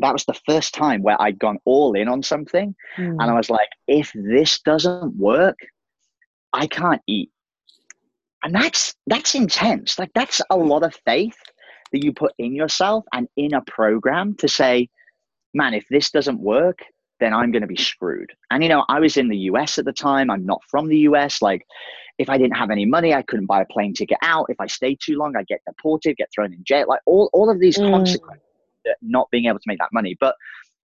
[0.00, 2.74] that was the first time where I'd gone all in on something.
[2.96, 3.16] Mm.
[3.20, 5.58] And I was like, if this doesn't work,
[6.52, 7.30] I can't eat.
[8.44, 9.98] And that's that's intense.
[9.98, 11.36] Like that's a lot of faith
[11.92, 14.88] that you put in yourself and in a program to say,
[15.54, 16.80] man, if this doesn't work,
[17.20, 18.32] then I'm going to be screwed.
[18.50, 20.30] And you know, I was in the US at the time.
[20.30, 21.40] I'm not from the US.
[21.40, 21.66] Like,
[22.18, 24.46] if I didn't have any money, I couldn't buy a plane ticket out.
[24.48, 26.86] If I stayed too long, I'd get deported, get thrown in jail.
[26.88, 27.90] Like all, all of these mm.
[27.90, 28.42] consequences
[29.02, 30.16] not being able to make that money.
[30.20, 30.36] But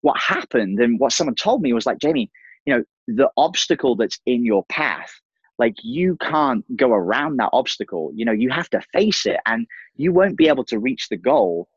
[0.02, 2.32] what happened and what someone told me was like, Jamie,
[2.66, 5.12] you know, the obstacle that's in your path,
[5.60, 8.12] like you can't go around that obstacle.
[8.16, 9.68] You know, you have to face it and
[9.98, 11.68] you won't be able to reach the goal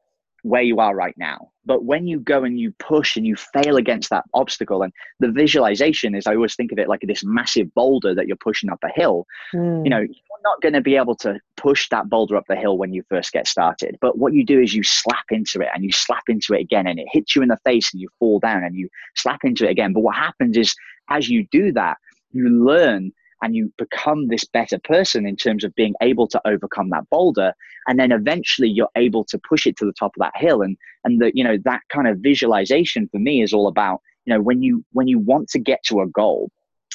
[0.43, 1.51] where you are right now.
[1.65, 5.31] But when you go and you push and you fail against that obstacle, and the
[5.31, 8.81] visualization is, I always think of it like this massive boulder that you're pushing up
[8.83, 9.27] a hill.
[9.55, 9.85] Mm.
[9.85, 12.77] You know, you're not going to be able to push that boulder up the hill
[12.77, 13.97] when you first get started.
[14.01, 16.89] But what you do is you slap into it and you slap into it again,
[16.89, 19.67] and it hits you in the face and you fall down and you slap into
[19.67, 19.93] it again.
[19.93, 20.75] But what happens is,
[21.09, 21.99] as you do that,
[22.33, 23.13] you learn
[23.43, 27.53] and you become this better person in terms of being able to overcome that boulder
[27.87, 30.63] and then eventually you're able to push it to the top of that hill.
[30.63, 34.35] And and the you know that kind of visualization for me is all about you
[34.35, 36.51] know when you when you want to get to a goal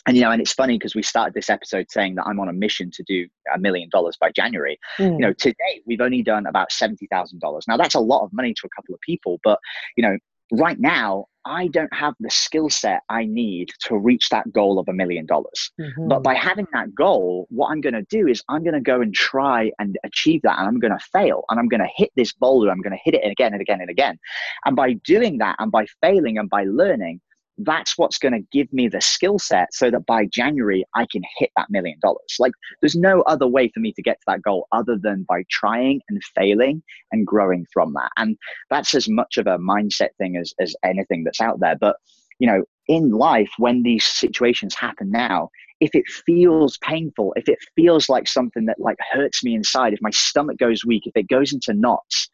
[0.08, 2.48] and you know and it's funny because we started this episode saying that i'm on
[2.48, 4.80] a mission to do a million dollars by january.
[4.98, 5.14] Mm.
[5.14, 8.62] you know today we've only done about $70000 now that's a lot of money to
[8.66, 9.60] a couple of people but
[9.96, 10.18] you know
[10.52, 14.88] right now I don't have the skill set I need to reach that goal of
[14.90, 15.72] a million dollars.
[15.80, 16.10] Mm-hmm.
[16.10, 19.00] But by having that goal, what I'm going to do is I'm going to go
[19.00, 20.60] and try and achieve that.
[20.60, 22.70] And I'm going to fail and I'm going to hit this boulder.
[22.70, 24.20] I'm going to hit it again and again and again.
[24.66, 27.22] And by doing that and by failing and by learning,
[27.60, 31.24] that's what's going to give me the skill set so that by January I can
[31.38, 32.36] hit that million dollars.
[32.40, 35.44] Like there's no other way for me to get to that goal other than by
[35.50, 38.12] trying and failing and growing from that.
[38.18, 38.38] And
[38.70, 41.76] that's as much of a mindset thing as, as anything that's out there.
[41.76, 41.98] But
[42.40, 47.58] you know, in life, when these situations happen now, if it feels painful, if it
[47.76, 51.28] feels like something that like hurts me inside, if my stomach goes weak, if it
[51.28, 52.30] goes into knots,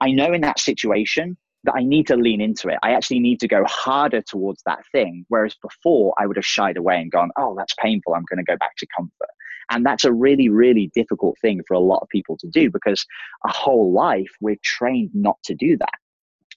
[0.00, 2.78] I know in that situation that I need to lean into it.
[2.82, 5.24] I actually need to go harder towards that thing.
[5.28, 8.14] Whereas before, I would have shied away and gone, oh, that's painful.
[8.14, 9.30] I'm going to go back to comfort.
[9.70, 13.06] And that's a really, really difficult thing for a lot of people to do because
[13.44, 15.98] a whole life we're trained not to do that.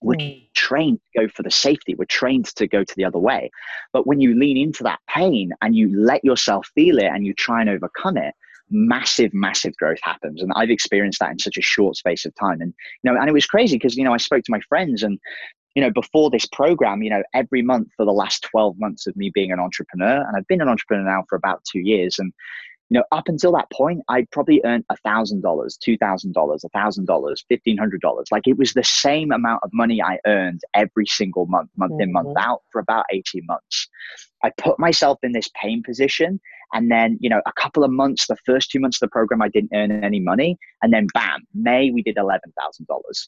[0.02, 0.54] We're mm.
[0.54, 1.96] trained to go for the safety.
[1.96, 3.52] We're trained to go to the other way.
[3.94, 7.34] But when you lean into that pain and you let yourself feel it and you
[7.34, 8.36] try and overcome it,
[8.70, 10.42] massive, massive growth happens.
[10.42, 12.62] And I've experienced that in such a short space of time.
[12.62, 12.74] And,
[13.04, 15.20] you know, and it was crazy because, you know, I spoke to my friends and,
[15.76, 19.16] you know, before this program, you know, every month for the last 12 months of
[19.16, 22.18] me being an entrepreneur, and I've been an entrepreneur now for about two years.
[22.18, 22.32] And,
[22.90, 26.64] you know, up until that point, I probably earned a thousand dollars, two thousand dollars,
[26.64, 28.28] a thousand dollars, fifteen hundred dollars.
[28.32, 32.02] Like it was the same amount of money I earned every single month, month mm-hmm.
[32.02, 32.50] in, month mm-hmm.
[32.50, 33.90] out for about 18 months.
[34.46, 36.40] I put myself in this pain position
[36.74, 39.42] and then, you know, a couple of months, the first two months of the program,
[39.42, 40.58] I didn't earn any money.
[40.82, 42.40] And then bam, May, we did $11,000.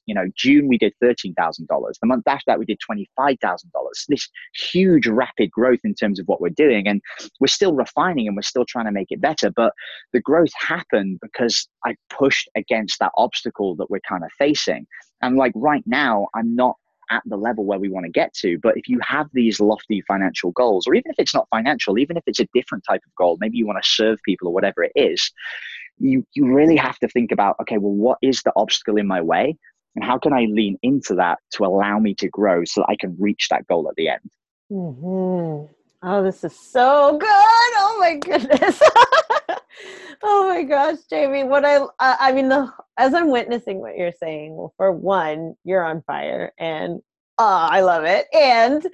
[0.06, 1.66] You know, June, we did $13,000.
[1.68, 3.38] The month after that, we did $25,000.
[4.10, 6.88] This huge rapid growth in terms of what we're doing.
[6.88, 7.02] And
[7.40, 9.50] we're still refining and we're still trying to make it better.
[9.50, 9.74] But
[10.14, 14.88] the growth happened because I pushed against that obstacle that we're kind of facing.
[15.22, 16.76] And like right now, I'm not
[17.10, 18.58] at the level where we want to get to.
[18.60, 22.18] But if you have these lofty financial goals, or even if it's not financial, even
[22.18, 24.84] if it's a different type of goal, maybe you want to serve people or whatever
[24.84, 25.32] it is,
[26.00, 29.22] you, you really have to think about okay, well, what is the obstacle in my
[29.22, 29.58] way?
[29.96, 32.96] And how can I lean into that to allow me to grow so that I
[32.96, 34.30] can reach that goal at the end?
[34.72, 35.74] Mm-hmm.
[36.04, 37.28] Oh, this is so good.
[37.30, 38.80] Oh my goodness.
[40.24, 44.56] oh my gosh, Jamie, what I I mean the as I'm witnessing what you're saying,
[44.56, 47.02] well for one, you're on fire and
[47.40, 48.26] uh, I love it.
[48.34, 48.86] And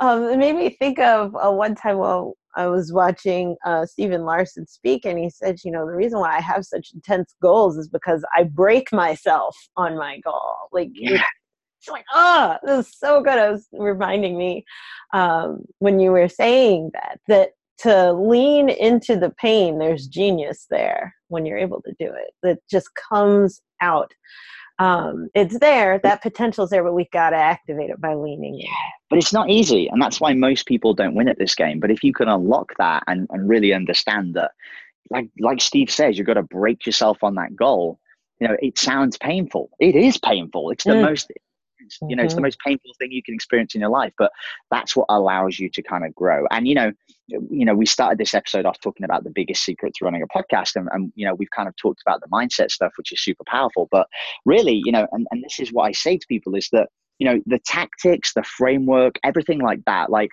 [0.00, 4.24] um, it made me think of uh, one time while I was watching uh, Stephen
[4.24, 7.76] Larsen speak, and he said, you know, the reason why I have such intense goals
[7.76, 10.54] is because I break myself on my goal.
[10.72, 11.22] Like, yeah.
[11.80, 13.38] it's like, oh, this is so good.
[13.38, 14.64] It was reminding me
[15.12, 21.14] um, when you were saying that, that to lean into the pain, there's genius there
[21.28, 22.32] when you're able to do it.
[22.42, 24.12] That just comes out.
[24.80, 28.68] Um, it's there, that potential's there, but we've got to activate it by leaning in.
[29.10, 31.80] But it's not easy, and that's why most people don't win at this game.
[31.80, 34.52] But if you can unlock that and, and really understand that,
[35.10, 37.98] like like Steve says, you've got to break yourself on that goal.
[38.40, 39.70] You know, it sounds painful.
[39.80, 40.70] It is painful.
[40.70, 41.02] It's the mm.
[41.02, 41.32] most
[42.02, 42.26] you know, mm-hmm.
[42.26, 42.46] it's the mm-hmm.
[42.46, 44.30] most painful thing you can experience in your life, but
[44.70, 46.46] that's what allows you to kind of grow.
[46.50, 46.92] And you know,
[47.28, 50.26] you know, we started this episode off talking about the biggest secret to running a
[50.26, 53.22] podcast, and, and you know, we've kind of talked about the mindset stuff, which is
[53.22, 53.88] super powerful.
[53.90, 54.06] But
[54.44, 56.88] really, you know, and, and this is what I say to people is that
[57.18, 60.10] you know, the tactics, the framework, everything like that.
[60.10, 60.30] Like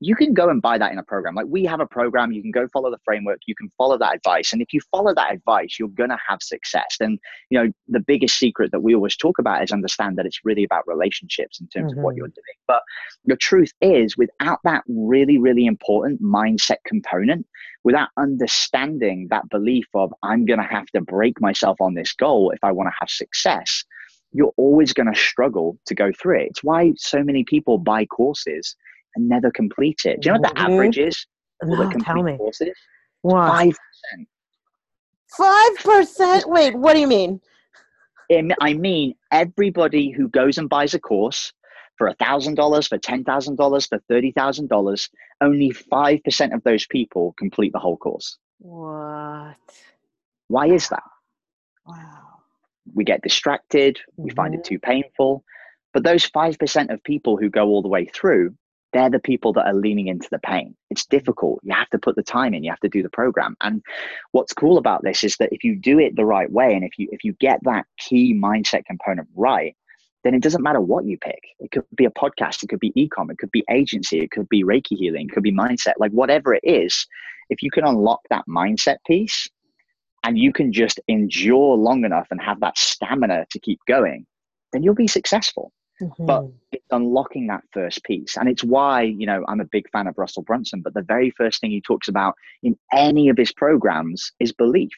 [0.00, 1.34] you can go and buy that in a program.
[1.34, 4.14] Like we have a program, you can go follow the framework, you can follow that
[4.14, 4.52] advice.
[4.52, 6.96] And if you follow that advice, you're going to have success.
[7.00, 7.18] And,
[7.50, 10.62] you know, the biggest secret that we always talk about is understand that it's really
[10.62, 11.98] about relationships in terms mm-hmm.
[11.98, 12.18] of what mm-hmm.
[12.18, 12.44] you're doing.
[12.68, 12.82] But
[13.24, 17.46] the truth is, without that really, really important mindset component,
[17.82, 22.50] without understanding that belief of, I'm going to have to break myself on this goal
[22.50, 23.84] if I want to have success,
[24.32, 26.48] you're always going to struggle to go through it.
[26.50, 28.76] It's why so many people buy courses
[29.14, 30.20] and never complete it.
[30.20, 30.72] Do you know what the mm-hmm.
[30.72, 31.26] average is?
[31.62, 32.36] No, tell me.
[32.36, 32.76] Courses?
[33.22, 33.48] What?
[33.48, 34.28] Five percent.
[35.36, 36.48] Five percent?
[36.48, 37.40] Wait, what do you mean?
[38.60, 41.52] I mean, everybody who goes and buys a course
[41.96, 45.08] for $1,000, for $10,000, for $30,000,
[45.40, 48.38] only 5% of those people complete the whole course.
[48.58, 49.56] What?
[50.46, 51.02] Why is that?
[51.86, 52.26] Wow.
[52.94, 54.36] We get distracted, we mm-hmm.
[54.36, 54.74] find it mm-hmm.
[54.74, 55.44] too painful.
[55.92, 58.54] But those 5% of people who go all the way through
[58.92, 60.74] they're the people that are leaning into the pain.
[60.90, 61.10] It's mm.
[61.10, 61.60] difficult.
[61.62, 62.64] You have to put the time in.
[62.64, 63.56] You have to do the program.
[63.62, 63.82] And
[64.32, 66.98] what's cool about this is that if you do it the right way, and if
[66.98, 69.76] you if you get that key mindset component right,
[70.24, 71.40] then it doesn't matter what you pick.
[71.60, 74.48] It could be a podcast, it could be e-com, it could be agency, it could
[74.48, 75.94] be Reiki healing, it could be mindset.
[75.98, 77.06] Like whatever it is,
[77.50, 79.48] if you can unlock that mindset piece,
[80.24, 84.26] and you can just endure long enough and have that stamina to keep going,
[84.72, 85.72] then you'll be successful.
[86.00, 86.26] Mm-hmm.
[86.26, 88.36] But it's unlocking that first piece.
[88.36, 91.30] And it's why, you know, I'm a big fan of Russell Brunson, but the very
[91.30, 94.92] first thing he talks about in any of his programs is belief.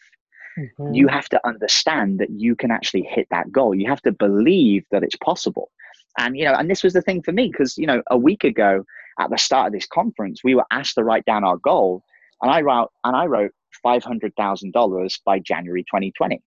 [0.58, 0.94] Mm-hmm.
[0.94, 3.74] You have to understand that you can actually hit that goal.
[3.74, 5.70] You have to believe that it's possible.
[6.18, 8.44] And, you know, and this was the thing for me because, you know, a week
[8.44, 8.84] ago
[9.18, 12.02] at the start of this conference, we were asked to write down our goal.
[12.42, 13.52] And I wrote, and I wrote
[13.84, 16.42] $500,000 by January 2020.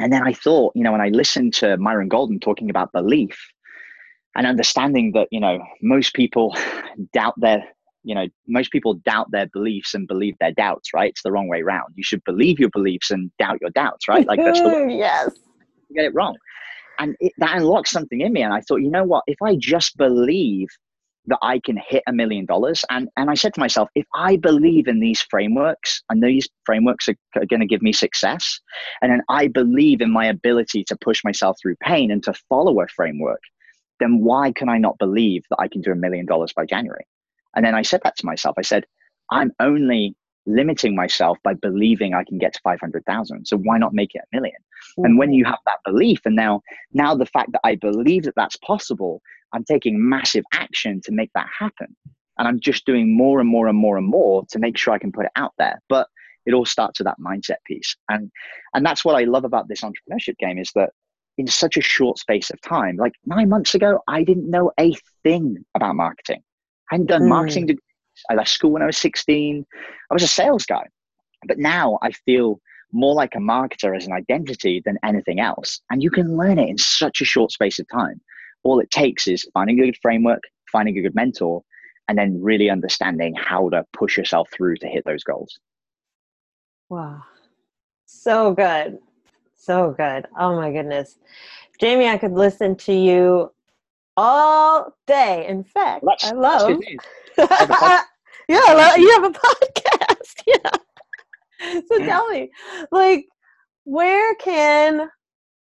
[0.00, 3.38] And then I thought, you know, when I listened to Myron Golden talking about belief,
[4.36, 6.56] and understanding that you know most people
[7.12, 7.64] doubt their
[8.02, 11.10] you know most people doubt their beliefs and believe their doubts right?
[11.10, 14.26] It's the wrong way around you should believe your beliefs and doubt your doubts right?
[14.26, 15.30] Like that's the way yes.
[15.88, 16.36] you get it wrong.
[16.98, 19.24] And it, that unlocked something in me and i thought you know what?
[19.26, 20.68] If i just believe
[21.26, 24.36] that i can hit a million dollars and and i said to myself if i
[24.36, 28.60] believe in these frameworks and these frameworks are, are going to give me success
[29.00, 32.80] and then i believe in my ability to push myself through pain and to follow
[32.80, 33.40] a framework
[34.02, 37.06] then why can I not believe that I can do a million dollars by January?
[37.54, 38.56] And then I said that to myself.
[38.58, 38.84] I said,
[39.30, 43.46] I'm only limiting myself by believing I can get to 500,000.
[43.46, 45.04] So why not make it a 1000000 mm-hmm.
[45.04, 48.34] And when you have that belief, and now, now the fact that I believe that
[48.36, 49.22] that's possible,
[49.52, 51.94] I'm taking massive action to make that happen.
[52.38, 54.98] And I'm just doing more and more and more and more to make sure I
[54.98, 55.80] can put it out there.
[55.88, 56.08] But
[56.46, 57.94] it all starts with that mindset piece.
[58.08, 58.30] And,
[58.74, 60.90] and that's what I love about this entrepreneurship game is that
[61.38, 62.96] in such a short space of time.
[62.96, 66.42] Like nine months ago, I didn't know a thing about marketing.
[66.90, 67.28] I hadn't done mm.
[67.28, 67.82] marketing degrees.
[68.30, 69.64] I left school when I was 16.
[70.10, 70.84] I was a sales guy.
[71.46, 72.60] But now I feel
[72.92, 75.80] more like a marketer as an identity than anything else.
[75.90, 78.20] And you can learn it in such a short space of time.
[78.64, 81.62] All it takes is finding a good framework, finding a good mentor,
[82.08, 85.58] and then really understanding how to push yourself through to hit those goals.
[86.88, 87.22] Wow.
[88.04, 88.98] So good.
[89.62, 90.26] So good.
[90.36, 91.18] Oh my goodness.
[91.78, 93.52] Jamie, I could listen to you
[94.16, 95.46] all day.
[95.46, 96.80] In fact, well, I love.
[98.48, 100.42] Yeah, I love, you have a podcast.
[100.46, 101.80] yeah.
[101.88, 102.50] So tell me,
[102.90, 103.26] like,
[103.84, 105.08] where can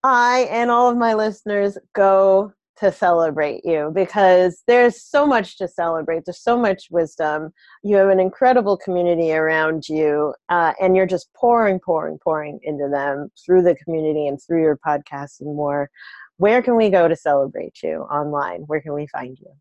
[0.04, 5.68] I and all of my listeners go to celebrate you because there's so much to
[5.68, 6.24] celebrate.
[6.24, 7.52] There's so much wisdom.
[7.82, 12.88] You have an incredible community around you, uh, and you're just pouring, pouring, pouring into
[12.88, 15.90] them through the community and through your podcast and more.
[16.36, 18.62] Where can we go to celebrate you online?
[18.62, 19.52] Where can we find you?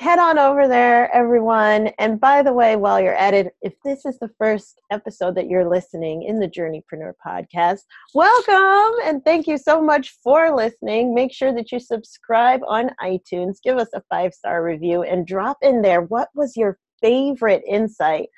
[0.00, 1.88] head on over there, everyone.
[1.98, 5.46] And by the way, while you're at it, if this is the first episode that
[5.46, 7.80] you're listening in the Journeypreneur podcast,
[8.14, 11.14] welcome and thank you so much for listening.
[11.14, 15.58] Make sure that you subscribe on iTunes, give us a five star review, and drop
[15.60, 18.30] in there what was your favorite insight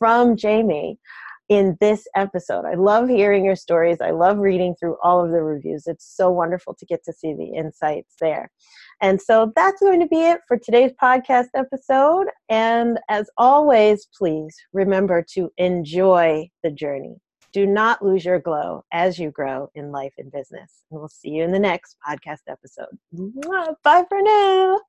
[0.00, 0.98] from Jamie
[1.48, 2.64] in this episode.
[2.64, 4.00] I love hearing your stories.
[4.00, 5.86] I love reading through all of the reviews.
[5.86, 8.50] It's so wonderful to get to see the insights there.
[9.04, 12.28] And so that's going to be it for today's podcast episode.
[12.48, 17.16] And as always, please remember to enjoy the journey.
[17.52, 20.84] Do not lose your glow as you grow in life and business.
[20.90, 22.96] And we'll see you in the next podcast episode.
[23.84, 24.80] Bye for now.